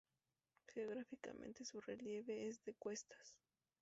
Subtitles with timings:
[0.65, 3.37] Geográficamente, su relieve es de cuestas.